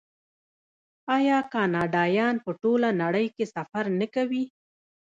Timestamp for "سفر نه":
3.55-4.07